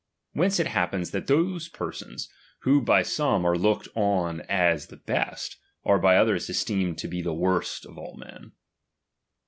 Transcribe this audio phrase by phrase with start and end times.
[0.33, 2.27] Whence it happens that those persons,
[2.61, 7.21] who by some are looked on as the best, are by others esteemed to be
[7.21, 8.53] the worst of all men.